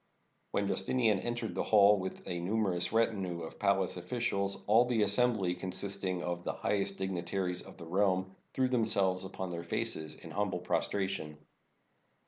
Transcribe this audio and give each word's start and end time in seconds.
When 0.49 0.67
Justinian 0.67 1.19
entered 1.19 1.53
the 1.53 1.61
hall 1.61 1.99
with 1.99 2.27
a 2.27 2.39
numerous 2.39 2.91
retinue 2.91 3.41
of 3.43 3.59
palace 3.59 3.97
officials, 3.97 4.65
all 4.65 4.85
the 4.85 5.03
assembly, 5.03 5.53
consisting 5.53 6.23
of 6.23 6.43
the 6.43 6.53
highest 6.53 6.97
dignitaries 6.97 7.61
of 7.61 7.77
the 7.77 7.85
realm, 7.85 8.35
threw 8.55 8.67
themselves 8.67 9.25
upon 9.25 9.51
their 9.51 9.63
faces 9.63 10.15
in 10.15 10.31
humble 10.31 10.57
prostration. 10.61 11.37